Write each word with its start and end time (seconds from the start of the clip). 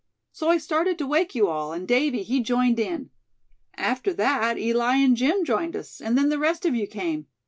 So 0.31 0.49
I 0.49 0.57
started 0.57 0.97
to 0.97 1.05
wake 1.05 1.35
you 1.35 1.47
all, 1.47 1.73
and 1.73 1.87
Davy, 1.87 2.23
he 2.23 2.39
joined 2.39 2.79
in. 2.79 3.11
After 3.75 4.11
that 4.15 4.57
Eli 4.57 4.95
and 4.95 5.15
Jim 5.15 5.45
joined 5.45 5.75
us, 5.75 6.01
and 6.01 6.17
then 6.17 6.29
the 6.29 6.39
rest 6.39 6.65
of 6.65 6.73
you 6.73 6.87
came. 6.87 7.27